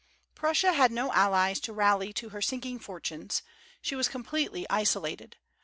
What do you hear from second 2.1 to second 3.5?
to her sinking fortunes;